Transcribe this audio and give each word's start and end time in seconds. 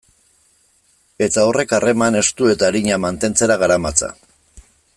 Eta 1.25 1.43
horrek 1.49 1.75
harreman 1.79 2.17
estu 2.23 2.49
eta 2.55 2.67
arina 2.71 2.97
mantentzera 3.05 3.59
garamatza. 3.65 4.11